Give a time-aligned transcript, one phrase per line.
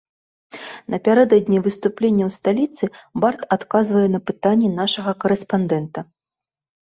[0.93, 2.85] Напярэдадні выступлення ў сталіцы
[3.25, 5.99] бард адказвае на пытанні нашага карэспандэнта.